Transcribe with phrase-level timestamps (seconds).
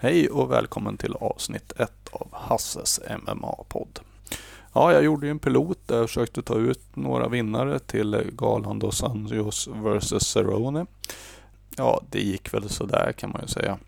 [0.00, 4.00] Hej och välkommen till avsnitt 1 av Hasses MMA-podd.
[4.72, 8.78] Ja, jag gjorde ju en pilot där jag försökte ta ut några vinnare till galan
[8.78, 10.86] Dos Anjos vs Cerrone.
[11.76, 13.78] Ja, det gick väl sådär kan man ju säga.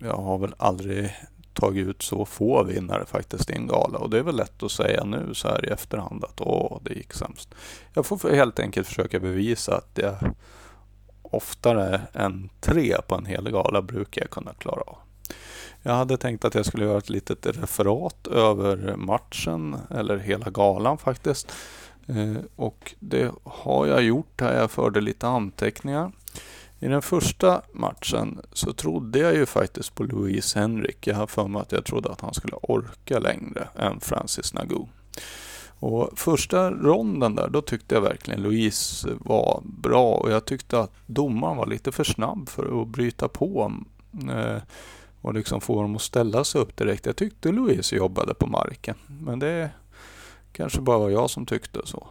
[0.00, 1.16] Jag har väl aldrig
[1.54, 4.72] tagit ut så få vinnare faktiskt i en gala och det är väl lätt att
[4.72, 7.54] säga nu så här i efterhand att åh, det gick sämst.
[7.94, 10.16] Jag får helt enkelt försöka bevisa att jag
[11.22, 14.98] oftare än tre på en hel gala brukar jag kunna klara av.
[15.82, 20.98] Jag hade tänkt att jag skulle göra ett litet referat över matchen, eller hela galan
[20.98, 21.52] faktiskt.
[22.06, 24.54] Eh, och det har jag gjort här.
[24.54, 26.12] Jag förde lite anteckningar.
[26.80, 31.06] I den första matchen så trodde jag ju faktiskt på Louise Henrik.
[31.06, 34.86] Jag har för mig att jag trodde att han skulle orka längre än Francis Nagu.
[35.80, 40.92] Och första ronden där, då tyckte jag verkligen Louise var bra och jag tyckte att
[41.06, 43.72] domaren var lite för snabb för att bryta på.
[44.30, 44.62] Eh,
[45.28, 47.06] och liksom få dem att ställa sig upp direkt.
[47.06, 49.70] Jag tyckte Louise jobbade på marken, men det
[50.52, 52.08] kanske bara var jag som tyckte så.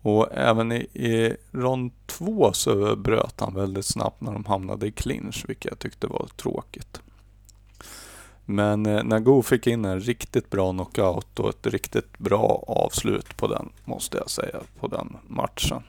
[0.00, 4.92] Och även i, i rond två så bröt han väldigt snabbt när de hamnade i
[4.92, 7.00] clinch, vilket jag tyckte var tråkigt.
[8.44, 13.46] Men eh, Nagoo fick in en riktigt bra knockout och ett riktigt bra avslut på
[13.46, 15.82] den, måste jag säga, på den matchen.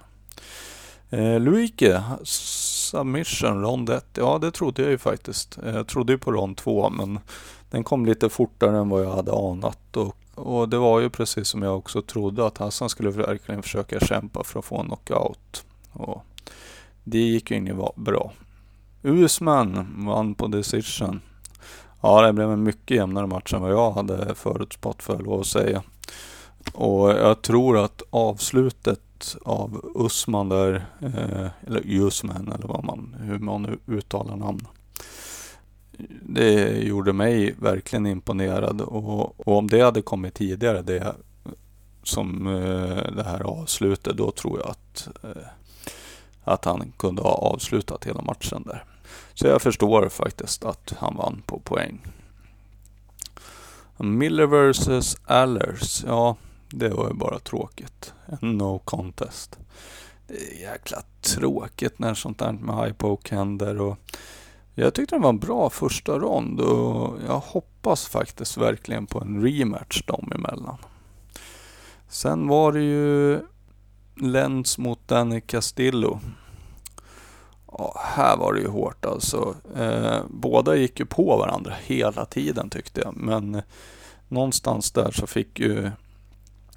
[1.15, 4.05] Eh, Luike, submission, rond 1.
[4.13, 5.57] Ja, det trodde jag ju faktiskt.
[5.63, 7.19] Eh, jag trodde ju på rond 2, men
[7.69, 9.97] den kom lite fortare än vad jag hade anat.
[9.97, 13.99] Och, och det var ju precis som jag också trodde, att Hassan skulle verkligen försöka
[13.99, 15.65] kämpa för att få en knockout.
[15.91, 16.23] Och
[17.03, 18.31] det gick ju inget bra.
[19.03, 21.21] Usman vann på decision.
[22.01, 25.47] Ja, det blev en mycket jämnare match än vad jag hade förutspått för lov att
[25.47, 25.83] säga.
[26.73, 28.99] Och jag tror att avslutet
[29.41, 34.67] av Usman där, eh, eller Usman eller vad man, hur man nu uttalar namn.
[36.21, 41.15] Det gjorde mig verkligen imponerad och, och om det hade kommit tidigare, det
[42.03, 45.47] som eh, det här avslutet, då tror jag att, eh,
[46.43, 48.83] att han kunde ha avslutat hela matchen där.
[49.33, 51.99] Så jag förstår faktiskt att han vann på poäng.
[53.97, 56.35] Miller vs Allers, ja
[56.75, 58.13] det var ju bara tråkigt.
[58.41, 59.59] En no contest.
[60.27, 63.81] Det är jäkla tråkigt när sånt där med high händer.
[63.81, 63.97] Och
[64.73, 69.41] jag tyckte det var en bra första rond och jag hoppas faktiskt verkligen på en
[69.43, 70.77] rematch dem emellan.
[72.07, 73.39] Sen var det ju
[74.15, 76.19] Lenz mot Danny Castillo.
[77.71, 79.55] Ja, här var det ju hårt alltså.
[79.75, 83.15] Eh, båda gick ju på varandra hela tiden tyckte jag.
[83.17, 83.61] Men
[84.27, 85.91] någonstans där så fick ju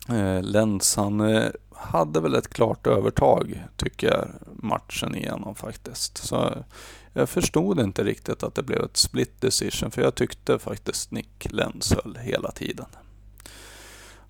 [0.08, 4.28] Eh, Lenz, han eh, hade väl ett klart övertag tycker jag
[4.62, 6.18] matchen igenom faktiskt.
[6.18, 6.64] Så
[7.12, 11.46] jag förstod inte riktigt att det blev ett split decision för jag tyckte faktiskt Nick
[11.50, 12.86] Lenz höll hela tiden.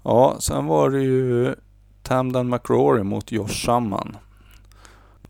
[0.02, 1.54] Ja, sen var det ju
[2.02, 4.16] Tamdan McRory mot Josh Samman.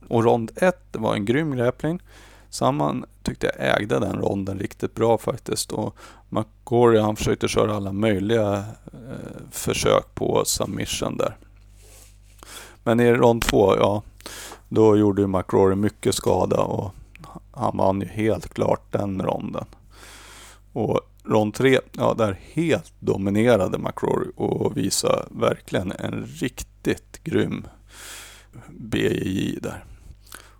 [0.08, 2.02] Och rond 1 var en grym grappling.
[2.50, 5.72] Samman tyckte jag ägde den ronden riktigt bra faktiskt.
[5.72, 5.96] Och
[6.28, 8.56] McGorry han försökte köra alla möjliga
[8.92, 11.36] eh, försök på submission där.
[12.84, 14.02] Men i rond två, ja,
[14.68, 16.94] då gjorde ju McGrory mycket skada och
[17.50, 19.64] han vann ju helt klart den ronden.
[20.72, 27.66] Och rond tre, ja där helt dominerade McGrory och visade verkligen en riktigt grym
[28.68, 29.84] BJJ där.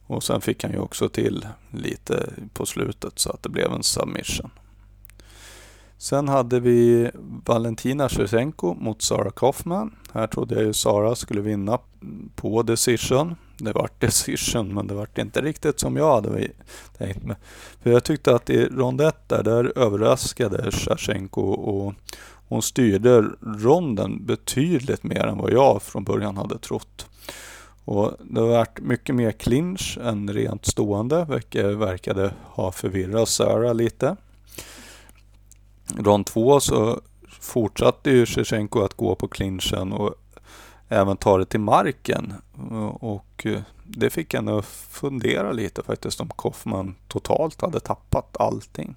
[0.09, 3.83] Och sen fick han ju också till lite på slutet så att det blev en
[3.83, 4.51] submission.
[5.99, 7.11] Sen hade vi
[7.45, 9.97] Valentina Shevchenko mot Sara Kaufman.
[10.13, 11.79] Här trodde jag ju Sara skulle vinna
[12.37, 13.37] på decision.
[13.57, 16.49] Det vart decision, men det vart inte riktigt som jag hade
[16.99, 17.37] tänkt mig.
[17.83, 21.95] För jag tyckte att i rond 1 där, där överraskade Shevchenko och
[22.49, 27.07] hon styrde ronden betydligt mer än vad jag från början hade trott.
[27.89, 33.73] Och det har varit mycket mer clinch än rent stående, vilket verkade ha förvirrat Sara
[33.73, 34.17] lite.
[35.97, 37.01] Rond två så
[37.41, 40.15] fortsatte ju Shevchenko att gå på clinchen och
[40.89, 42.35] även ta det till marken.
[43.01, 43.47] Och
[43.85, 48.95] det fick henne att fundera lite faktiskt om Kaufman totalt hade tappat allting.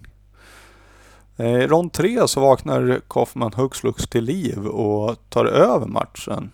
[1.38, 6.51] Eh, I rond tre så vaknar Kaufman hux flux till liv och tar över matchen.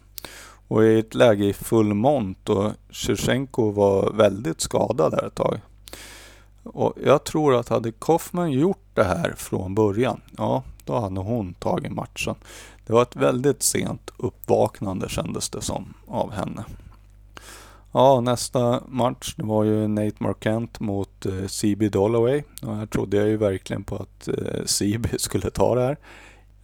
[0.68, 5.60] Och i ett läge i full mont och Shevchenko var väldigt skadad där ett tag.
[6.64, 11.54] Och jag tror att hade Kaufman gjort det här från början, ja då hade hon
[11.54, 12.36] tagit matchen.
[12.86, 16.66] Det var ett väldigt sent uppvaknande kändes det som av henne.
[17.92, 22.44] Ja, nästa match det var ju Nate Marquant mot eh, CB Dollaway.
[22.62, 25.98] Och här trodde jag ju verkligen på att eh, CB skulle ta det här.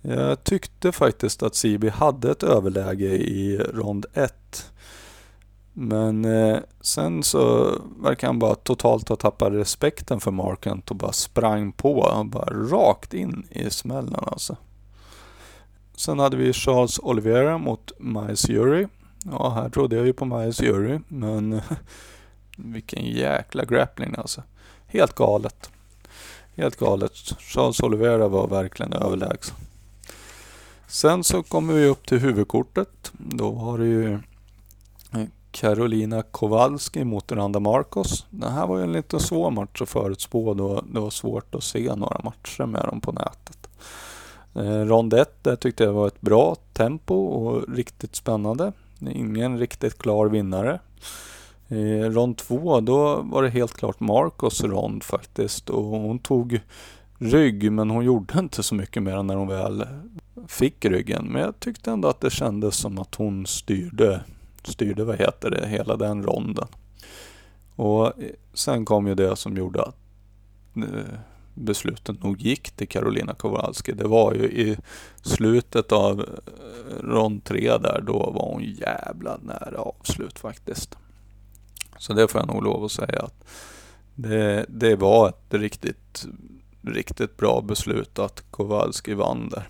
[0.05, 4.71] Jag tyckte faktiskt att CB hade ett överläge i rond 1.
[5.73, 11.11] Men eh, sen så verkar han bara totalt ha tappat respekten för Markant och bara
[11.11, 12.09] sprang på.
[12.13, 14.57] Han bara rakt in i smällen alltså.
[15.95, 18.87] Sen hade vi Charles Oliveira mot Miles Jury.
[19.31, 21.61] Ja, här trodde jag ju på Miles Jury, men
[22.57, 24.43] vilken jäkla grappling alltså.
[24.87, 25.69] Helt galet.
[26.55, 27.13] Helt galet.
[27.39, 29.55] Charles Oliveira var verkligen överlägsen.
[30.93, 33.11] Sen så kommer vi upp till huvudkortet.
[33.17, 38.25] Då har du ju eh, Karolina Kowalski mot Randa Marcos.
[38.29, 41.63] Det här var ju en lite svår match att förutspå då det var svårt att
[41.63, 43.69] se några matcher med dem på nätet.
[44.55, 48.71] Eh, rond 1 där tyckte jag var ett bra tempo och riktigt spännande.
[48.99, 50.79] Ingen riktigt klar vinnare.
[51.67, 56.59] Eh, rond 2 då var det helt klart Marcos rond faktiskt och hon tog
[57.23, 59.87] rygg men hon gjorde inte så mycket mer när hon väl
[60.47, 61.25] fick ryggen.
[61.25, 64.21] Men jag tyckte ändå att det kändes som att hon styrde
[64.67, 66.67] styrde, vad heter det, hela den ronden.
[67.75, 68.13] Och
[68.53, 69.95] sen kom ju det som gjorde att
[70.75, 71.19] eh,
[71.53, 73.91] beslutet nog gick till Karolina Kowalski.
[73.91, 74.77] Det var ju i
[75.21, 80.97] slutet av eh, rond tre där, då var hon jävla nära avslut faktiskt.
[81.97, 83.45] Så det får jag nog lov att säga att
[84.15, 86.27] det, det var ett riktigt,
[86.83, 89.69] riktigt bra beslut att Kowalski vann där.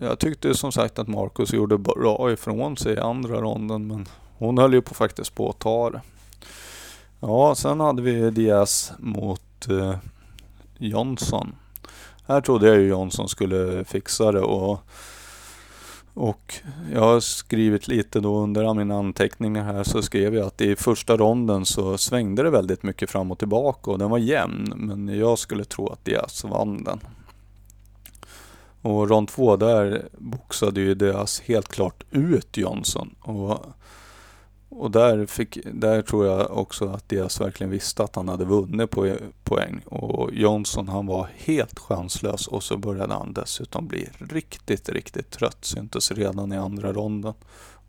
[0.00, 4.06] Jag tyckte som sagt att Marcus gjorde bra ifrån sig i andra ronden men
[4.38, 6.00] hon höll ju på faktiskt på att ta det.
[7.20, 9.96] Ja, sen hade vi Diaz mot eh,
[10.78, 11.54] Johnson.
[12.26, 14.78] Här trodde jag ju Johnson skulle fixa det och,
[16.14, 16.54] och
[16.92, 21.16] jag har skrivit lite då under mina anteckningar här så skrev jag att i första
[21.16, 25.38] ronden så svängde det väldigt mycket fram och tillbaka och den var jämn men jag
[25.38, 27.00] skulle tro att Diaz vann den.
[28.82, 33.14] Och rond två där boxade ju Diaz helt klart ut Johnson.
[33.20, 33.66] Och,
[34.70, 38.90] och där, fick, där tror jag också att deras verkligen visste att han hade vunnit
[38.90, 39.80] på poäng.
[39.84, 45.64] Och Johnson han var helt chanslös och så började han dessutom bli riktigt, riktigt trött.
[45.64, 47.34] Syntes redan i andra ronden.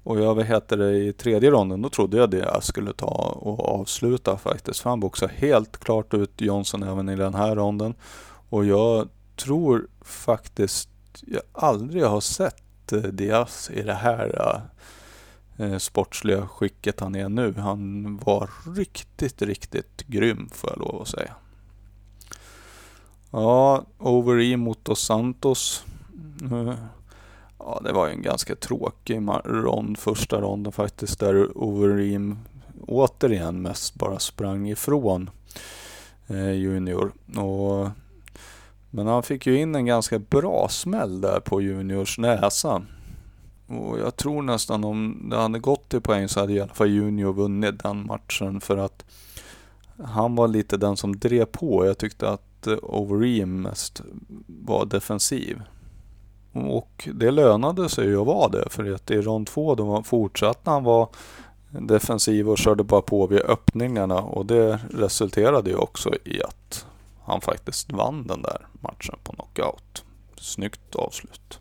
[0.03, 3.37] Och jag vad heter det, i tredje ronden, då trodde jag det jag skulle ta
[3.41, 4.79] och avsluta faktiskt.
[4.79, 7.93] För han boxade helt klart ut Johnson även i den här ronden.
[8.49, 10.89] Och jag tror faktiskt
[11.27, 14.61] jag aldrig har sett eh, Diaz i det här eh,
[15.57, 17.53] Eh, sportsliga skicket han är nu.
[17.53, 21.35] Han var riktigt, riktigt grym får jag lov att säga.
[23.31, 25.85] Ja, Overeem mot Dos Santos.
[26.51, 26.73] Eh,
[27.59, 32.39] ja, det var ju en ganska tråkig rond, första ronden faktiskt, där Overeem
[32.87, 35.29] återigen mest bara sprang ifrån
[36.27, 37.11] eh, Junior.
[37.37, 37.89] Och
[38.93, 42.81] men han fick ju in en ganska bra smäll där på Juniors näsa.
[43.71, 46.89] Och jag tror nästan om det hade gått till poäng så hade i alla fall
[46.89, 49.05] Junior vunnit den matchen för att
[50.03, 51.85] han var lite den som drev på.
[51.85, 54.01] Jag tyckte att eh, Overeem mest
[54.47, 55.61] var defensiv.
[56.53, 60.69] Och det lönade sig ju att vara det för att i rond två då fortsatte
[60.69, 61.07] han vara
[61.69, 66.85] defensiv och körde bara på vid öppningarna och det resulterade ju också i att
[67.23, 70.03] han faktiskt vann den där matchen på knockout.
[70.35, 71.59] Snyggt avslut.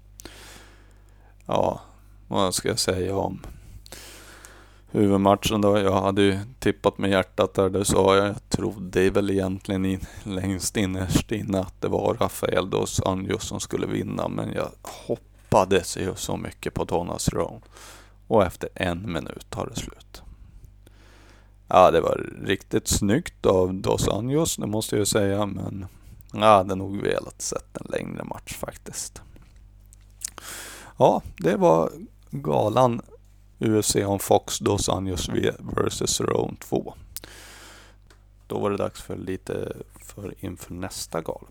[1.47, 1.81] Ja,
[2.31, 3.41] vad ska jag säga om
[4.91, 5.79] huvudmatchen då?
[5.79, 8.27] Jag hade ju tippat med hjärtat där det sa jag.
[8.29, 13.61] Jag trodde väl egentligen in, längst innerst inne att det var Rafael dos Anjos som
[13.61, 14.29] skulle vinna.
[14.29, 17.61] Men jag hoppades ju så mycket på Donas Roan.
[18.27, 20.23] Och efter en minut tar det slut.
[21.69, 25.87] Ja, det var riktigt snyggt av Dos Anjos, det måste jag säga, men
[26.33, 29.23] jag hade nog velat sett en längre match faktiskt.
[30.99, 31.91] Ja, det var
[32.31, 33.01] galan
[33.59, 36.95] UFC on Fox Dos Anjos vs Rome 2.
[38.47, 41.47] Då var det dags för lite för inför nästa gala.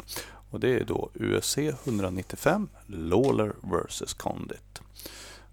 [0.49, 4.81] Och det är då UFC 195 Lawler vs Condit.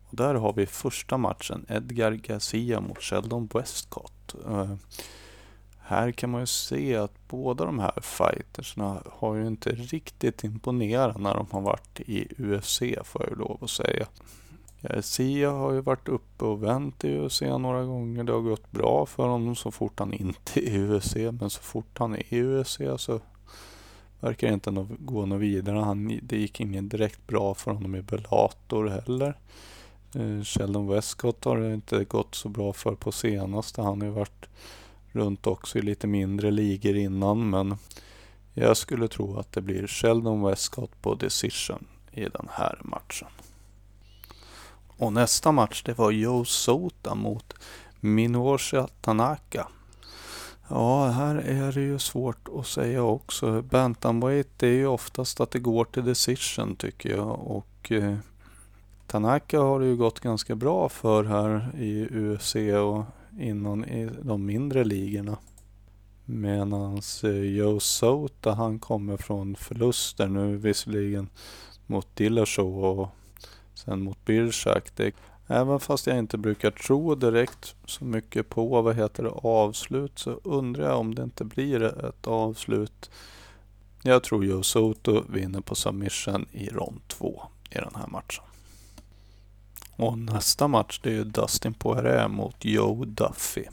[0.09, 4.35] Och där har vi första matchen Edgar Garcia mot Sheldon Westcott.
[4.47, 4.75] Uh,
[5.81, 11.21] här kan man ju se att båda de här fightersna har ju inte riktigt imponerat
[11.21, 14.07] när de har varit i UFC får jag ju lov att säga.
[14.91, 18.25] Eh, Sia har ju varit uppe och vänt i UFC några gånger.
[18.25, 21.17] Det har gått bra för honom så fort han inte är i UFC.
[21.17, 23.21] Men så fort han är i UFC så
[24.21, 25.79] verkar det inte gå något vidare.
[25.79, 29.39] Han, det gick inget direkt bra för honom i Bellator heller.
[30.15, 33.83] Eh, Sheldon Westcott har det inte gått så bra för på senaste.
[33.83, 34.47] Han har ju varit
[35.13, 37.77] runt också i lite mindre ligor innan men
[38.55, 43.29] jag skulle tro att det blir Sheldon Westcott på decision i den här matchen.
[44.99, 47.55] Och nästa match det var Joe Sota mot
[48.01, 49.69] Minoshi Tanaka.
[50.69, 53.63] Ja, här är det ju svårt att säga också.
[53.63, 58.17] Bantamweight är ju oftast att det går till decision tycker jag och eh,
[59.07, 63.05] Tanaka har det ju gått ganska bra för här i UFC och
[63.41, 65.37] innan i de mindre ligorna.
[66.25, 71.29] Medan eh, Joe Sota han kommer från förluster nu visserligen
[71.87, 73.09] mot Dillashaw och
[73.87, 75.01] sen mot Birchak.
[75.47, 80.41] Även fast jag inte brukar tro direkt så mycket på vad heter det, avslut så
[80.43, 83.11] undrar jag om det inte blir ett avslut.
[84.03, 88.45] Jag tror Joe Soto vinner på submission i rond 2 i den här matchen.
[89.97, 93.65] Och nästa match det är Dustin Poirier mot Joe Duffy.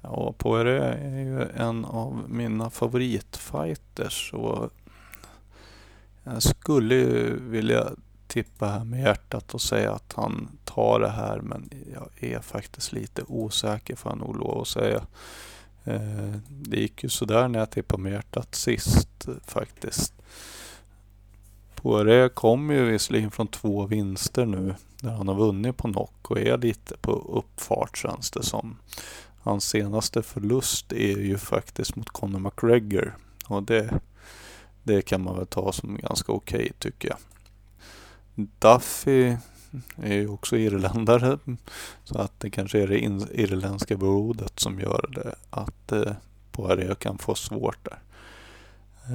[0.00, 4.70] Ja, Poirier är ju en av mina favoritfighters och
[6.24, 7.90] jag skulle vilja
[8.28, 12.92] tippa här med hjärtat och säga att han tar det här men jag är faktiskt
[12.92, 15.06] lite osäker får jag nog lov att säga.
[15.84, 20.14] Eh, det gick ju sådär när jag tippade med hjärtat sist faktiskt.
[21.74, 26.38] Poiré kommer ju visserligen från två vinster nu där han har vunnit på knock och
[26.38, 28.76] är lite på uppfart känns det som.
[29.42, 33.16] Hans senaste förlust är ju faktiskt mot Conor McGregor
[33.46, 34.00] och det,
[34.82, 37.18] det kan man väl ta som ganska okej okay, tycker jag.
[38.34, 39.36] Duffy
[39.96, 41.38] är ju också irländare
[42.04, 42.98] så att det kanske är det
[43.40, 46.12] irländska blodet som gör det att eh,
[46.52, 47.98] Poirier kan få svårt där.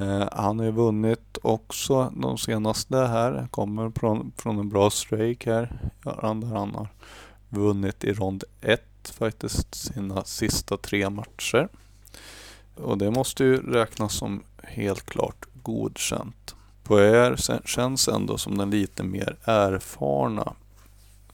[0.02, 3.48] Eh, han har ju vunnit också de senaste här.
[3.50, 5.80] Kommer från, från en bra strejk här.
[6.04, 6.88] Han, där han har
[7.48, 8.82] vunnit i rond 1
[9.18, 11.68] faktiskt sina sista tre matcher.
[12.74, 16.54] Och det måste ju räknas som helt klart godkänt.
[16.90, 20.52] Poirier känns ändå som den lite mer erfarna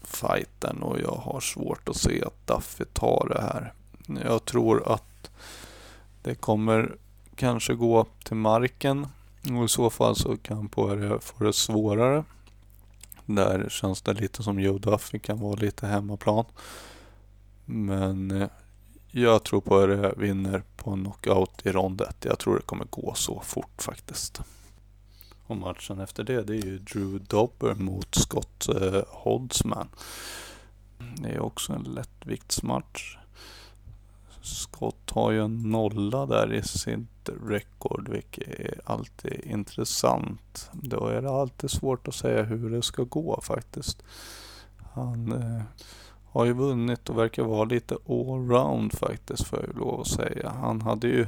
[0.02, 3.72] fighten och jag har svårt att se att Duffy tar det här.
[4.24, 5.30] Jag tror att
[6.22, 6.96] det kommer
[7.36, 9.06] kanske gå till marken
[9.58, 12.24] och i så fall så kan Poirier få det svårare.
[13.26, 16.44] Där känns det lite som Joe Duffy kan vara lite hemmaplan.
[17.64, 18.48] Men eh,
[19.10, 22.24] jag tror Poirier vinner på en knockout i rond 1.
[22.24, 24.42] Jag tror det kommer gå så fort faktiskt.
[25.46, 29.88] Och matchen efter det, det är ju Drew Dobber mot Scott eh, Holtzman.
[31.16, 33.16] Det är också en lättviktsmatch.
[34.42, 40.70] Scott har ju en nolla där i sitt rekord, vilket är alltid intressant.
[40.72, 44.02] Då är det alltid svårt att säga hur det ska gå faktiskt.
[44.94, 45.62] Han eh,
[46.32, 50.48] har ju vunnit och verkar vara lite allround faktiskt, får jag lov att säga.
[50.48, 51.26] Han hade ju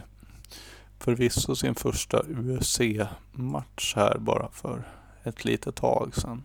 [0.98, 4.88] förvisso sin första UFC-match här bara för
[5.22, 6.42] ett litet tag sedan.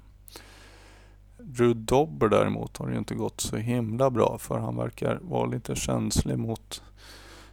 [1.37, 5.45] Drew Dobber däremot har det ju inte gått så himla bra för han verkar vara
[5.45, 6.83] lite känslig mot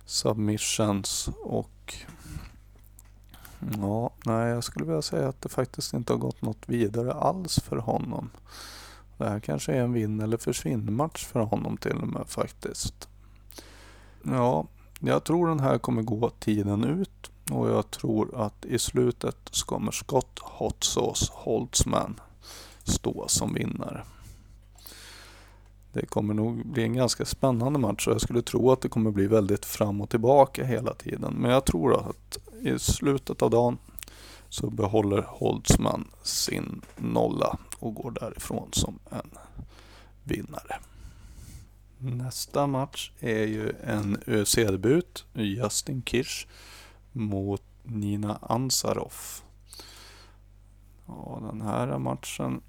[0.04, 1.94] submissions och
[3.80, 7.60] ja, nej jag skulle vilja säga att det faktiskt inte har gått något vidare alls
[7.60, 8.30] för honom.
[9.18, 13.08] Det här kanske är en vinn eller försvinn match för honom till och med faktiskt.
[14.22, 14.66] Ja,
[15.08, 19.66] jag tror den här kommer gå tiden ut och jag tror att i slutet så
[19.66, 22.20] kommer Scott Hot Sauce Holtzman
[22.84, 24.04] stå som vinnare.
[25.92, 29.10] Det kommer nog bli en ganska spännande match och jag skulle tro att det kommer
[29.10, 31.34] bli väldigt fram och tillbaka hela tiden.
[31.34, 33.78] Men jag tror att i slutet av dagen
[34.48, 39.30] så behåller Holtzman sin nolla och går därifrån som en
[40.24, 40.80] vinnare.
[42.02, 46.46] Nästa match är ju en ÖC-debut, Justin Kirsch
[47.12, 49.44] mot Nina Ansaroff.
[51.06, 52.60] Ja, den här matchen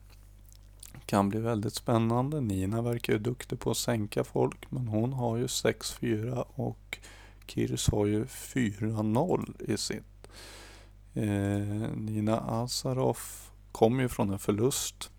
[1.05, 2.41] kan bli väldigt spännande.
[2.41, 6.99] Nina verkar ju duktig på att sänka folk, men hon har ju 6-4 och
[7.45, 10.27] Kirsch har ju 4-0 i sitt.
[11.13, 15.11] Eh, Nina Asaroff kom ju från en förlust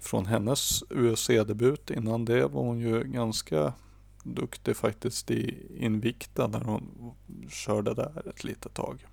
[0.00, 1.90] från hennes UFC-debut.
[1.90, 3.72] Innan det var hon ju ganska
[4.22, 7.14] duktig faktiskt i Invicta när hon
[7.48, 9.06] körde där ett litet tag.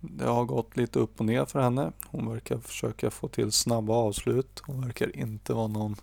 [0.00, 1.92] Det har gått lite upp och ner för henne.
[2.06, 4.62] Hon verkar försöka få till snabba avslut.
[4.64, 5.96] Hon verkar inte vara någon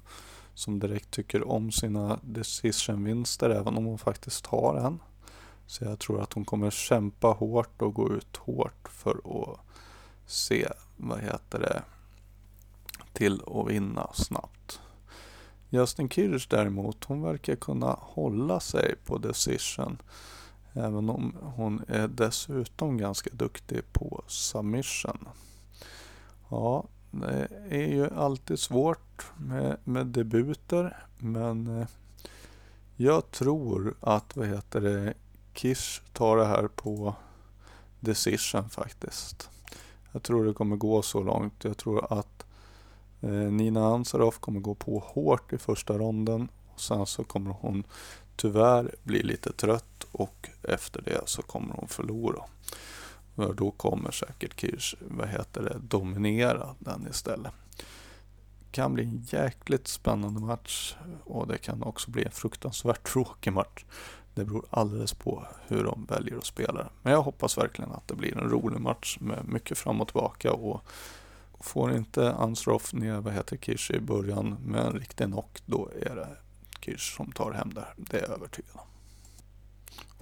[0.53, 4.99] som direkt tycker om sina decision-vinster även om hon faktiskt har en.
[5.67, 9.59] Så jag tror att hon kommer kämpa hårt och gå ut hårt för att
[10.25, 11.83] se, vad heter det,
[13.19, 14.79] till att vinna snabbt.
[15.69, 20.01] Justin Kirsch däremot, hon verkar kunna hålla sig på decision.
[20.73, 25.27] Även om hon är dessutom ganska duktig på submission.
[26.49, 31.87] Ja, det är ju alltid svårt med, med debuter men eh,
[32.95, 35.13] jag tror att vad heter det,
[35.53, 37.15] Kirsch tar det här på
[37.99, 39.49] decision faktiskt.
[40.11, 41.63] Jag tror det kommer gå så långt.
[41.63, 42.45] Jag tror att
[43.21, 46.49] Eh, Nina Ansaroff kommer gå på hårt i första ronden.
[46.73, 47.83] Och sen så kommer hon
[48.35, 52.43] tyvärr bli lite trött och efter det så kommer hon förlora.
[53.35, 57.53] Och då kommer säkert Kirsch, vad heter det, dominera den istället.
[58.59, 63.53] Det Kan bli en jäkligt spännande match och det kan också bli en fruktansvärt tråkig
[63.53, 63.85] match.
[64.33, 66.89] Det beror alldeles på hur de väljer att spela.
[67.01, 70.53] Men jag hoppas verkligen att det blir en rolig match med mycket fram och tillbaka.
[70.53, 70.81] Och
[71.59, 76.15] får inte Ansroff ner vad heter Kirsch i början med en riktig knock, då är
[76.15, 76.37] det
[76.81, 77.87] Kirsch som tar hem det.
[77.97, 78.87] Det är jag övertygad om.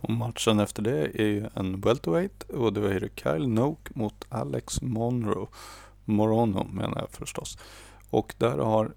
[0.02, 4.82] Och matchen efter det är ju en welterweight och det är Kyle Noak mot Alex
[4.82, 5.48] Monroe.
[6.06, 7.58] Morono menar jag förstås.
[8.10, 8.94] Och där har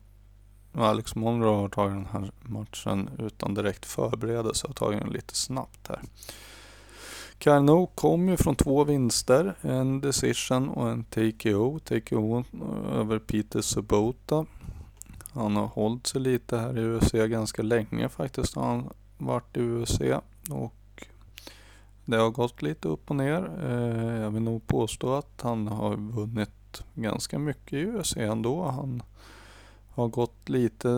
[0.72, 5.88] Alex Monroe har tagit den här matchen utan direkt förberedelse och tagit den lite snabbt
[5.88, 6.00] här.
[7.40, 11.78] Kyle kom ju från två vinster, en decision och en TKO.
[11.78, 12.44] TKO
[12.92, 14.46] över Peter Subota.
[15.32, 18.56] Han har hållit sig lite här i UFC ganska länge faktiskt.
[18.56, 20.00] har Han varit i UFC
[20.50, 21.06] och
[22.04, 23.50] det har gått lite upp och ner.
[23.62, 28.64] Eh, jag vill nog påstå att han har vunnit ganska mycket i UFC ändå.
[28.64, 29.02] Han
[29.90, 30.88] har gått lite,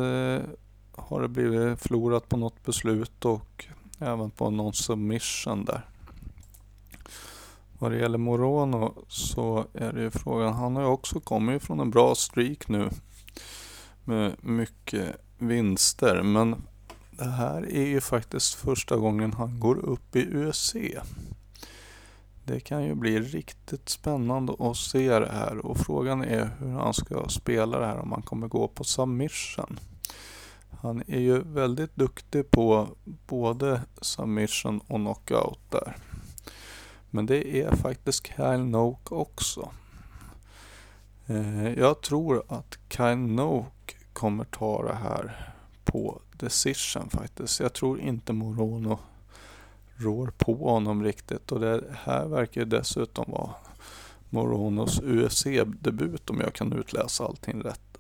[0.93, 3.67] har det blivit förlorat på något beslut och
[3.99, 5.92] även på någon submission där.
[7.83, 11.81] Vad det gäller Morono så är det ju frågan, han har ju också kommit från
[11.81, 12.91] en bra streak nu
[14.05, 16.63] med mycket vinster men
[17.11, 20.75] det här är ju faktiskt första gången han går upp i UFC.
[22.45, 26.95] Det kan ju bli riktigt spännande att se det här och frågan är hur han
[26.95, 29.79] ska spela det här om han kommer gå på submission.
[30.81, 32.89] Han är ju väldigt duktig på
[33.27, 35.97] både submission och knockout där.
[37.15, 39.71] Men det är faktiskt Kyle Noak också.
[41.27, 45.53] Eh, jag tror att Kyle Noak kommer ta det här
[45.85, 47.61] på decision faktiskt.
[47.61, 48.99] Jag tror inte Morono
[49.97, 53.51] rår på honom riktigt och det här verkar dessutom vara
[54.31, 57.99] Moronos UFC-debut om jag kan utläsa allting rätt.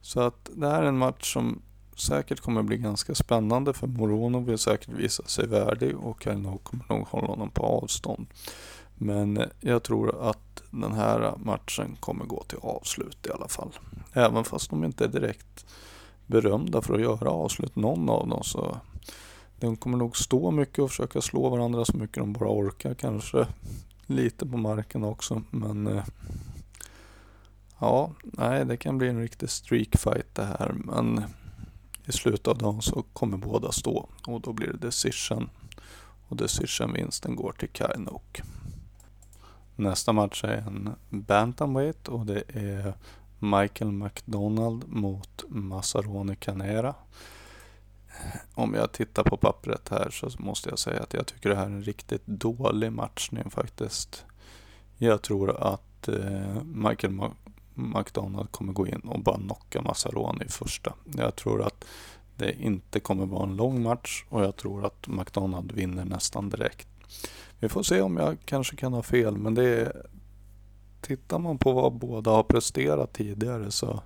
[0.00, 1.62] Så att det här är en match som
[1.96, 6.84] säkert kommer bli ganska spännande för Morono vill säkert visa sig värdig och Karinov kommer
[6.88, 8.26] nog hålla honom på avstånd.
[8.94, 13.70] Men jag tror att den här matchen kommer gå till avslut i alla fall.
[14.12, 15.66] Även fast de inte är direkt
[16.26, 18.42] berömda för att göra avslut, någon av dem.
[18.42, 18.76] Så
[19.60, 22.94] de kommer nog stå mycket och försöka slå varandra så mycket de bara orkar.
[22.94, 23.46] Kanske
[24.06, 25.42] lite på marken också.
[25.50, 26.04] Men eh,
[27.78, 30.74] ja, nej, det kan bli en riktig streakfight det här.
[30.74, 31.24] Men
[32.06, 35.50] i slutet av dagen så kommer båda stå och då blir det decision.
[36.28, 38.42] Och decision-vinsten går till Kainok.
[39.76, 42.94] Nästa match är en bantamweight och det är
[43.38, 46.94] Michael McDonald mot Masarone Canera.
[48.54, 51.62] Om jag tittar på pappret här så måste jag säga att jag tycker det här
[51.62, 54.24] är en riktigt dålig matchning faktiskt.
[54.98, 57.12] Jag tror att eh, Michael
[57.74, 60.94] McDonald kommer gå in och bara knocka Massaroni i första.
[61.16, 61.84] Jag tror att
[62.36, 66.88] det inte kommer vara en lång match och jag tror att McDonald vinner nästan direkt.
[67.58, 70.06] Vi får se om jag kanske kan ha fel men det är
[71.00, 74.00] tittar man på vad båda har presterat tidigare så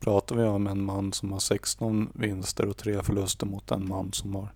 [0.00, 4.12] pratar vi om en man som har 16 vinster och 3 förluster mot en man
[4.12, 4.48] som har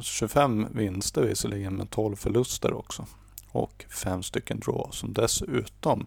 [0.00, 3.06] 25 vinster visserligen men 12 förluster också.
[3.50, 6.06] Och 5 stycken draw som dessutom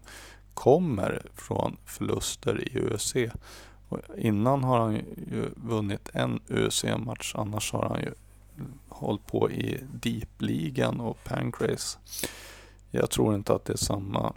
[0.56, 3.14] kommer från förluster i UFC.
[3.88, 8.12] Och innan har han ju vunnit en UFC-match, annars har han ju
[8.88, 11.98] hållit på i Deep-ligan och Pancrase.
[12.90, 14.32] Jag tror inte att det är samma,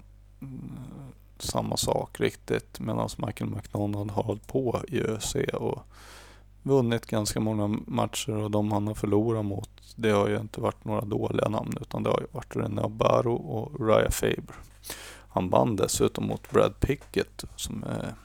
[1.40, 2.80] samma sak riktigt.
[2.80, 5.80] Medan Michael McDonald har hållit på i UFC och
[6.64, 10.86] vunnit ganska många matcher och de han har förlorat mot det har ju inte varit
[10.86, 14.56] några dåliga namn utan det har ju varit René Abaro och Raya Faber.
[15.30, 18.15] Han vann dessutom mot Brad Pickett som är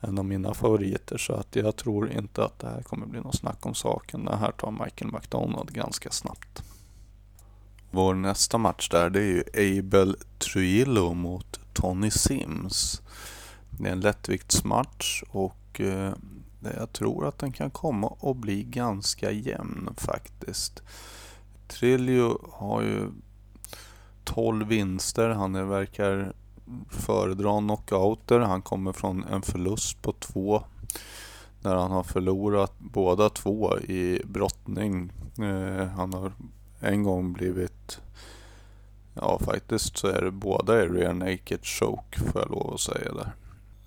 [0.00, 3.34] en av mina favoriter så att jag tror inte att det här kommer bli något
[3.34, 4.24] snack om saken.
[4.24, 6.62] Det här tar Michael McDonald ganska snabbt.
[7.90, 9.20] Vår nästa match där det
[9.52, 13.02] är ju Abel Trujillo mot Tony Sims.
[13.70, 16.12] Det är en lättviktsmatch och eh,
[16.78, 20.82] jag tror att den kan komma att bli ganska jämn faktiskt.
[21.68, 23.10] Trillo har ju
[24.24, 25.28] 12 vinster.
[25.28, 26.32] Han är, verkar
[26.90, 28.40] föredra knockouter.
[28.40, 30.62] Han kommer från en förlust på två.
[31.60, 35.12] När han har förlorat båda två i brottning.
[35.38, 36.32] Eh, han har
[36.80, 38.00] en gång blivit
[39.14, 43.12] Ja, faktiskt så är det båda i rear naked choke får jag lov att säga
[43.12, 43.32] där.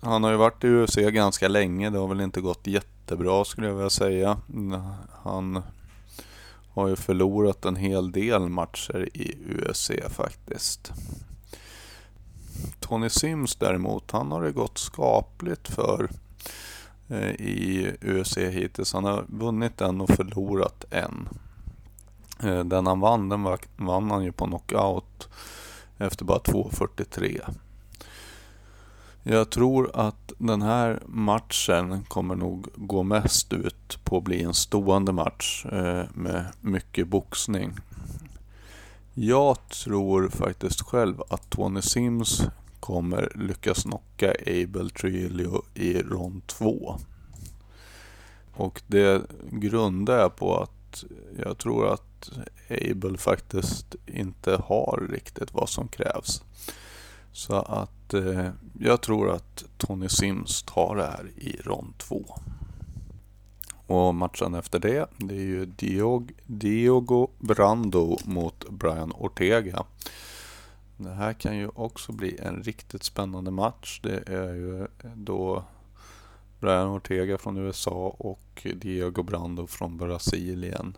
[0.00, 1.90] Han har ju varit i UFC ganska länge.
[1.90, 4.38] Det har väl inte gått jättebra skulle jag vilja säga.
[5.22, 5.62] Han
[6.72, 10.92] har ju förlorat en hel del matcher i UFC faktiskt.
[12.80, 16.10] Tony Sims däremot, han har det gått skapligt för
[17.08, 18.92] eh, i UFC hittills.
[18.92, 21.28] Han har vunnit en och förlorat en.
[22.42, 25.28] Eh, den han vann, den vann han ju på knockout
[25.98, 27.54] efter bara 2.43.
[29.22, 34.54] Jag tror att den här matchen kommer nog gå mest ut på att bli en
[34.54, 37.72] stående match eh, med mycket boxning.
[39.14, 42.42] Jag tror faktiskt själv att Tony Sims
[42.80, 46.98] kommer lyckas knocka Abel Trujillo i rond 2.
[48.54, 51.04] Och det grundar jag på att
[51.42, 52.30] jag tror att
[52.68, 56.42] Abel faktiskt inte har riktigt vad som krävs.
[57.32, 62.24] Så att eh, jag tror att Tony Sims tar det här i rond 2.
[63.86, 69.84] Och matchen efter det, det är ju Diog, Diogo Brando mot Brian Ortega.
[70.96, 74.00] Det här kan ju också bli en riktigt spännande match.
[74.02, 75.64] Det är ju då
[76.60, 80.96] Brian Ortega från USA och Diego Brando från Brasilien.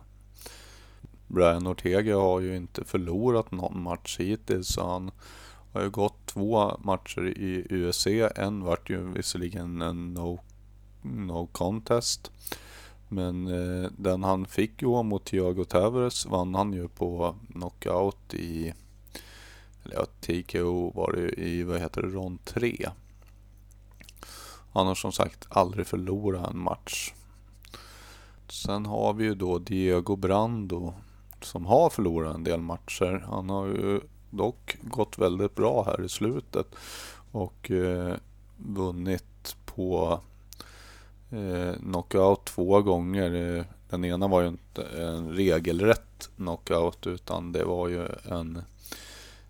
[1.27, 5.11] Brian Ortega har ju inte förlorat någon match hittills så han
[5.73, 8.07] har ju gått två matcher i UFC.
[8.35, 10.39] En vart ju visserligen en no,
[11.01, 12.31] no contest.
[13.07, 18.73] Men eh, den han fick gå mot Thiago Tavares vann han ju på knockout i
[19.83, 22.89] eller ja, TKO var det i, vad heter det, rond 3.
[24.73, 27.13] Han har som sagt aldrig förlorat en match.
[28.49, 30.93] Sen har vi ju då Diego Brando
[31.41, 33.25] som har förlorat en del matcher.
[33.29, 34.01] Han har ju
[34.31, 36.75] dock gått väldigt bra här i slutet
[37.31, 38.15] och eh,
[38.57, 40.19] vunnit på
[41.31, 43.57] eh, knockout två gånger.
[43.57, 48.61] Eh, den ena var ju inte en regelrätt knockout utan det var ju en,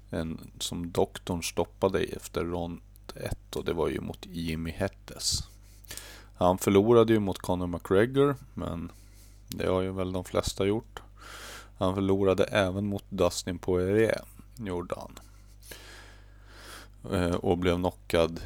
[0.09, 2.79] en som doktorn stoppade efter rond
[3.15, 5.39] 1 och det var ju mot Jimmy Hettes.
[6.35, 8.91] Han förlorade ju mot Conor McGregor men
[9.47, 11.01] det har ju väl de flesta gjort.
[11.77, 14.21] Han förlorade även mot Dustin Poirier
[14.67, 15.19] gjorde han.
[17.13, 18.41] Eh, och blev knockad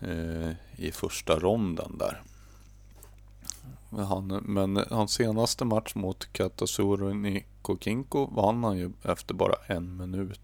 [0.00, 2.22] eh, i första ronden där.
[3.90, 10.40] Han, men hans senaste match mot Katasuro Nikokinko vann han ju efter bara en minut.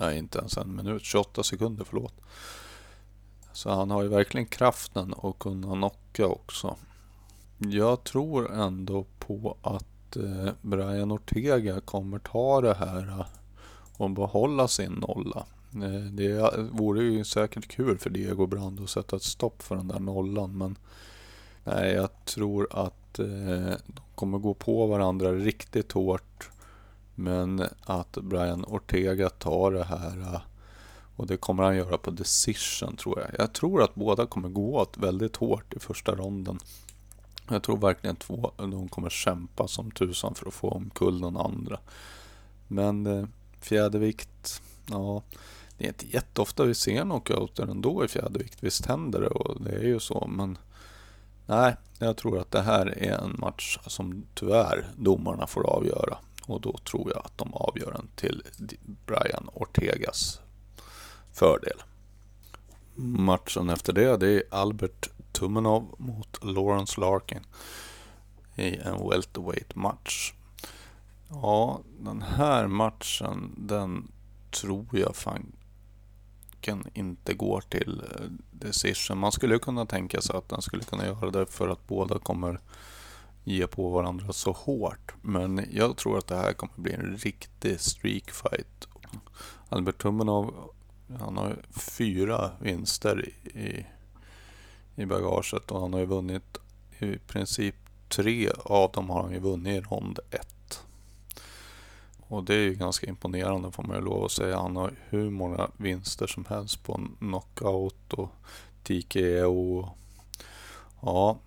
[0.00, 1.04] Nej, inte ens en minut.
[1.04, 2.14] 28 sekunder, förlåt.
[3.52, 6.76] Så han har ju verkligen kraften att kunna knocka också.
[7.58, 13.26] Jag tror ändå på att eh, Brian Ortega kommer ta det här eh,
[13.96, 15.46] och behålla sin nolla.
[15.74, 19.88] Eh, det vore ju säkert kul för Diego Brando att sätta ett stopp för den
[19.88, 20.78] där nollan men
[21.64, 26.50] nej, jag tror att eh, de kommer gå på varandra riktigt hårt.
[27.14, 30.40] Men att Brian Ortega tar det här eh,
[31.16, 33.30] och det kommer han göra på decision tror jag.
[33.38, 36.58] Jag tror att båda kommer gå åt väldigt hårt i första ronden.
[37.50, 41.78] Jag tror verkligen två, de kommer kämpa som tusan för att få omkull den andra.
[42.68, 43.28] Men
[43.64, 45.22] Fjädervikt, ja,
[45.78, 48.62] det är inte jätteofta vi ser knockouter ändå i fjädervikt.
[48.62, 50.58] Visst händer det och det är ju så, men
[51.46, 56.18] nej, jag tror att det här är en match som tyvärr domarna får avgöra.
[56.46, 58.42] Och då tror jag att de avgör den till
[59.06, 60.40] Brian Ortegas
[61.32, 61.82] fördel.
[62.94, 67.46] Matchen efter det, det är Albert Tumenov mot Lawrence Larkin
[68.54, 70.32] i en welterweight match.
[71.42, 74.12] Ja, den här matchen, den
[74.50, 79.18] tror jag fanken inte går till eh, decision.
[79.18, 82.60] Man skulle kunna tänka sig att den skulle kunna göra det för att båda kommer
[83.44, 85.14] ge på varandra så hårt.
[85.22, 88.88] Men jag tror att det här kommer bli en riktig streakfight.
[89.68, 90.54] Albert Tumenov,
[91.18, 93.86] han har fyra vinster i,
[94.96, 96.58] i bagaget och han har ju vunnit
[96.98, 97.74] i princip
[98.08, 100.53] tre av dem har han ju vunnit i rond ett.
[102.28, 104.58] Och det är ju ganska imponerande får man ju lov att säga.
[104.58, 108.30] Han har hur många vinster som helst på knockout och
[108.82, 109.88] TKO.
[111.00, 111.38] Ja,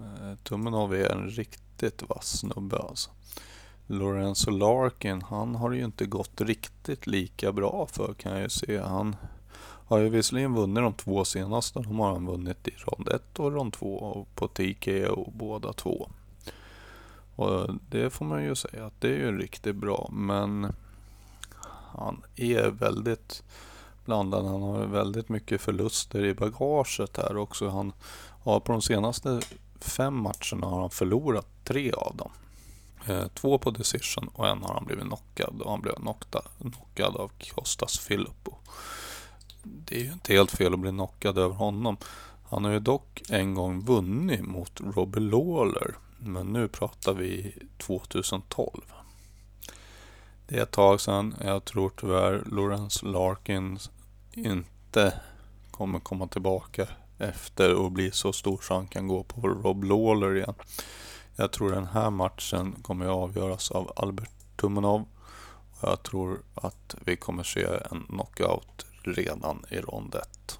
[0.00, 3.10] eh, tummen av är en riktigt vass snubbe alltså.
[3.86, 8.78] Lorenzo Larkin, han har ju inte gått riktigt lika bra för kan jag ju se.
[8.78, 9.16] Han
[9.86, 11.78] har ju visserligen vunnit de två senaste.
[11.78, 16.08] De har han vunnit i rond 1 och rond 2 på TKO båda två.
[17.36, 20.08] Och det får man ju säga att det är ju riktigt bra.
[20.12, 20.72] Men
[21.96, 23.42] han är väldigt
[24.04, 24.46] blandad.
[24.46, 27.68] Han har väldigt mycket förluster i bagaget här också.
[27.68, 27.92] Han
[28.44, 29.40] har på de senaste
[29.80, 32.30] fem matcherna har han förlorat tre av dem.
[33.06, 37.16] Eh, två på decision och en har han blivit knockad och han blev knockad, knockad
[37.16, 38.54] av Kostas Filippo.
[39.62, 41.96] Det är ju inte helt fel att bli knockad över honom.
[42.50, 45.94] Han har ju dock en gång vunnit mot Robbie Lawler.
[46.18, 48.82] Men nu pratar vi 2012.
[50.46, 51.34] Det är ett tag sedan.
[51.44, 53.78] Jag tror tyvärr Lawrence Larkin
[54.32, 55.20] inte
[55.70, 60.36] kommer komma tillbaka efter och bli så stor så han kan gå på Rob Lawler
[60.36, 60.54] igen.
[61.36, 65.04] Jag tror den här matchen kommer att avgöras av Albert Tumanov.
[65.80, 70.58] Och jag tror att vi kommer se en knockout redan i rond 1.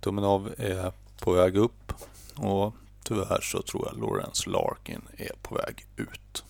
[0.00, 1.92] Tumenov är på väg upp
[2.36, 2.74] och
[3.10, 6.44] tyvärr så tror jag Lawrence Larkin är på väg ut.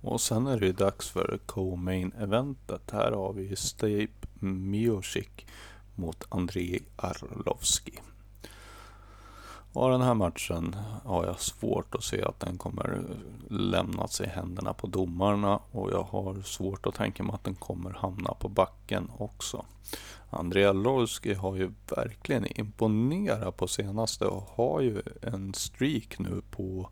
[0.00, 2.90] Och sen är det dags för co-main eventet.
[2.90, 5.28] Här har vi Stape Miosic
[5.94, 7.98] mot Andrei Arlovski.
[9.76, 13.02] Och den här matchen har jag svårt att se att den kommer
[13.50, 17.90] lämnas i händerna på domarna och jag har svårt att tänka mig att den kommer
[17.90, 19.64] hamna på backen också.
[20.30, 26.90] Andrea Lorski har ju verkligen imponerat på senaste och har ju en streak nu på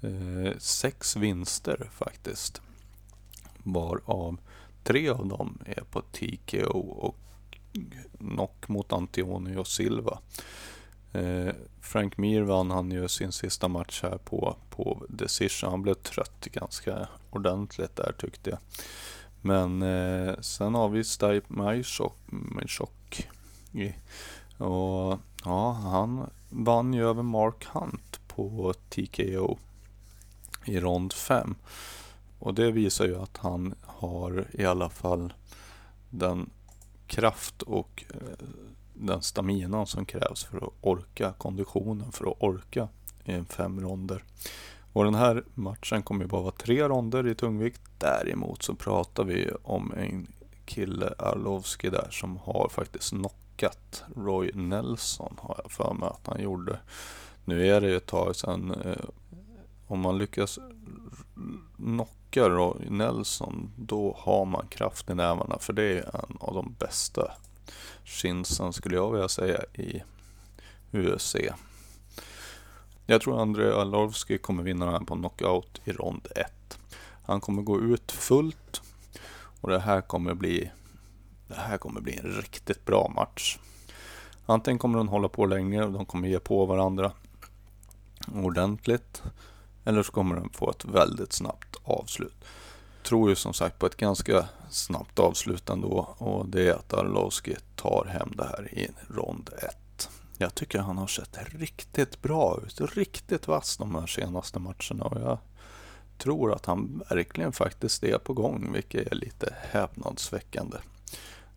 [0.00, 2.62] eh, sex vinster faktiskt.
[3.62, 4.36] Varav
[4.84, 7.16] tre av dem är på TKO och
[8.18, 10.18] knock mot Antonio Silva.
[11.12, 15.70] Eh, Frank Mir vann han ju sin sista match här på, på Decision.
[15.70, 18.58] Han blev trött ganska ordentligt där tyckte jag.
[19.40, 23.28] Men eh, sen har vi Stipe Majchok.
[24.58, 29.58] Och ja, han vann ju över Mark Hunt på TKO
[30.64, 31.54] i rond 5.
[32.38, 35.32] Och det visar ju att han har i alla fall
[36.10, 36.50] den
[37.06, 38.46] kraft och eh,
[39.00, 42.88] den staminan som krävs för att orka, konditionen för att orka
[43.24, 44.24] i fem ronder.
[44.92, 47.80] Och den här matchen kommer ju bara vara tre ronder i tungvikt.
[47.98, 50.26] Däremot så pratar vi om en
[50.64, 56.42] kille, Arlovski där, som har faktiskt knockat Roy Nelson, har jag för mig att han
[56.42, 56.78] gjorde.
[57.44, 58.74] Nu är det ju ett tag sedan.
[58.84, 59.04] Eh,
[59.86, 60.58] om man lyckas
[61.76, 65.58] knocka Roy Nelson, då har man kraft i nävarna.
[65.58, 67.32] För det är en av de bästa
[68.04, 70.02] Shinsan skulle jag vilja säga i
[70.92, 71.36] UFC.
[73.06, 76.78] Jag tror André Arlovski kommer vinna den här på knockout i rond 1.
[77.24, 78.82] Han kommer gå ut fullt
[79.60, 80.70] och det här kommer bli
[81.48, 83.58] det här kommer bli en riktigt bra match.
[84.46, 87.12] Antingen kommer de hålla på länge och de kommer ge på varandra
[88.34, 89.22] ordentligt.
[89.84, 92.44] Eller så kommer de få ett väldigt snabbt avslut.
[93.02, 97.56] Tror ju som sagt på ett ganska snabbt avslut ändå och det är att Arlovski
[97.76, 100.08] tar hem det här i rond 1.
[100.38, 105.20] Jag tycker han har sett riktigt bra ut, riktigt vass de här senaste matcherna och
[105.20, 105.38] jag
[106.18, 110.76] tror att han verkligen faktiskt är på gång, vilket är lite häpnadsväckande.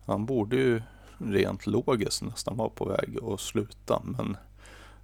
[0.06, 0.82] Han borde ju
[1.18, 4.36] rent logiskt nästan vara på väg att sluta, men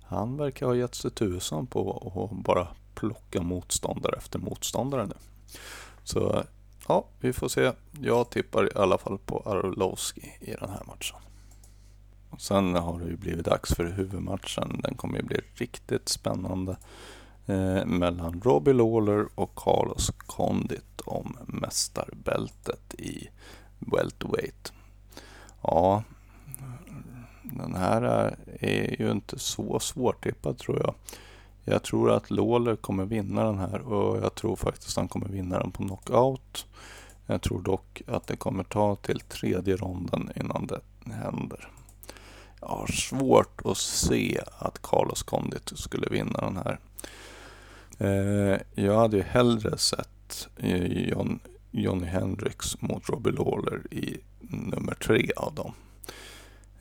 [0.04, 5.14] han verkar ha gett sig tusan på att bara plocka motståndare efter motståndare nu.
[6.08, 6.44] Så
[6.88, 7.72] ja, vi får se.
[8.00, 11.16] Jag tippar i alla fall på Arlovski i den här matchen.
[12.30, 14.80] Och sen har det ju blivit dags för huvudmatchen.
[14.82, 16.76] Den kommer ju bli riktigt spännande.
[17.46, 23.28] Eh, mellan Robbie Lawler och Carlos Condit om mästarbältet i
[23.78, 24.72] welterweight.
[25.62, 26.02] Ja,
[27.42, 30.94] den här är, är ju inte så svårtippad tror jag.
[31.70, 35.28] Jag tror att Lawler kommer vinna den här och jag tror faktiskt att han kommer
[35.28, 36.66] vinna den på knockout.
[37.26, 40.80] Jag tror dock att det kommer ta till tredje ronden innan det
[41.12, 41.68] händer.
[42.60, 46.78] Jag har svårt att se att Carlos Condit skulle vinna den här.
[47.98, 54.94] Eh, jag hade ju hellre sett eh, John, Johnny Hendrix mot Robbie Lawler i nummer
[54.94, 55.72] tre av dem.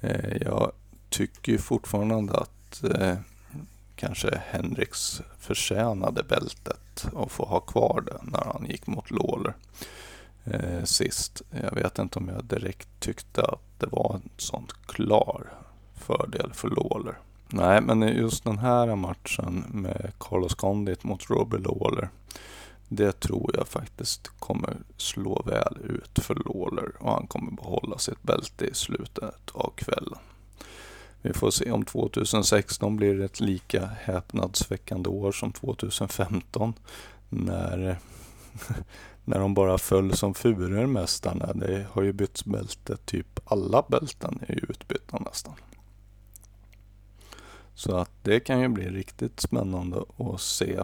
[0.02, 0.72] Eh, jag
[1.10, 2.84] tycker fortfarande att
[3.98, 9.54] kanske Henriks förtjänade bältet och få ha kvar det när han gick mot Lawler
[10.46, 11.42] eh, sist.
[11.64, 15.54] Jag vet inte om jag direkt tyckte att det var en sån klar
[15.96, 17.18] fördel för Lawler.
[17.50, 22.10] Nej, men just den här matchen med Carlos Condit mot Robbie Lawler.
[22.88, 28.24] Det tror jag faktiskt kommer slå väl ut för Lawler och han kommer behålla sitt
[28.24, 30.20] bälte i slutet av kvällen.
[31.28, 36.74] Vi får se om 2016 blir ett lika häpnadsväckande år som 2015
[37.30, 38.00] när,
[39.26, 41.54] när de bara föll som furor mästarna.
[41.54, 45.54] Det har ju bytts bälte, typ alla bälten är ju utbytta nästan.
[47.74, 50.84] Så att det kan ju bli riktigt spännande att se.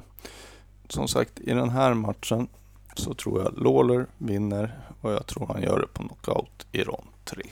[0.90, 2.48] Som sagt, i den här matchen
[2.96, 7.08] så tror jag Lawler vinner och jag tror han gör det på knockout i rond
[7.26, 7.44] 3.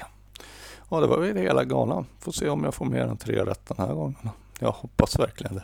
[0.93, 2.05] Ja, det var väl hela galan.
[2.19, 4.29] Får se om jag får mer än tre rätt den här gången.
[4.59, 5.63] Jag hoppas verkligen det.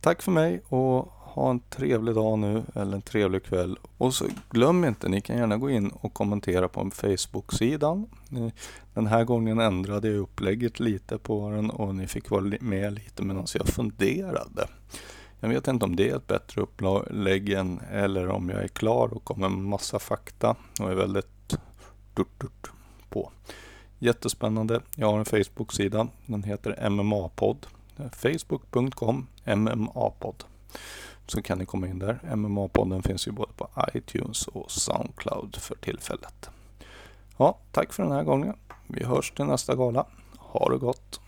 [0.00, 3.78] Tack för mig och ha en trevlig dag nu eller en trevlig kväll.
[3.98, 8.06] Och så glöm inte, ni kan gärna gå in och kommentera på Facebook-sidan.
[8.94, 13.22] Den här gången ändrade jag upplägget lite på den och ni fick vara med lite
[13.22, 14.68] medan jag funderade.
[15.40, 19.14] Jag vet inte om det är ett bättre upplägg än, eller om jag är klar
[19.14, 21.58] och kommer med massa fakta och är väldigt
[22.14, 22.70] durt, durt
[23.08, 23.30] på.
[23.98, 24.80] Jättespännande.
[24.96, 26.08] Jag har en Facebook-sida.
[26.26, 27.66] Den heter MMA-podd.
[28.12, 30.44] Facebook.com MMA-podd.
[31.26, 32.20] Så kan ni komma in där.
[32.22, 36.50] MMA-podden finns ju både på iTunes och Soundcloud för tillfället.
[37.36, 38.54] Ja, tack för den här gången.
[38.86, 40.06] Vi hörs till nästa gala.
[40.38, 41.20] Ha det gott!